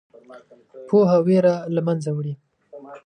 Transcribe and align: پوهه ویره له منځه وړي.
پوهه 0.87 1.17
ویره 1.27 1.55
له 1.75 1.81
منځه 1.87 2.09
وړي. 2.13 2.33